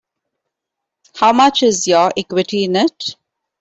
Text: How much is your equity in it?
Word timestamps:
How 1.13 1.31
much 1.31 1.61
is 1.61 1.87
your 1.87 2.11
equity 2.17 2.63
in 2.63 2.75
it? 2.75 3.15